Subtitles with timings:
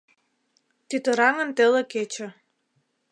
[0.87, 2.27] Тӱтыраҥын теле кече